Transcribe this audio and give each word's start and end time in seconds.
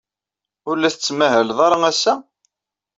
Ur 0.69 0.75
la 0.77 0.89
tettmahaled 0.93 1.59
ara 1.65 1.77
ass-a? 1.91 2.13